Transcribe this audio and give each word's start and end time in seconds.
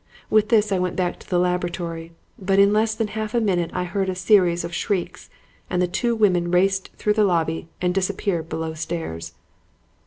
With 0.31 0.49
this 0.49 0.71
I 0.71 0.79
went 0.79 0.95
back 0.95 1.19
to 1.19 1.29
the 1.29 1.37
laboratory; 1.37 2.11
but 2.39 2.57
in 2.57 2.73
less 2.73 2.95
than 2.95 3.09
half 3.09 3.35
a 3.35 3.39
minute 3.39 3.69
I 3.71 3.83
heard 3.83 4.09
a 4.09 4.15
series 4.15 4.63
of 4.63 4.73
shrieks, 4.73 5.29
and 5.69 5.79
the 5.79 5.87
two 5.87 6.15
women 6.15 6.49
raced 6.49 6.91
through 6.95 7.13
the 7.13 7.23
lobby 7.23 7.67
and 7.83 7.93
disappeared 7.93 8.49
below 8.49 8.73
stairs. 8.73 9.33